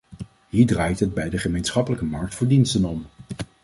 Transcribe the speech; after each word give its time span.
Hier 0.49 0.65
draait 0.65 0.99
het 0.99 1.13
bij 1.13 1.29
de 1.29 1.37
gemeenschappelijke 1.37 2.05
markt 2.05 2.35
voor 2.35 2.47
diensten 2.47 2.85
om. 2.85 3.05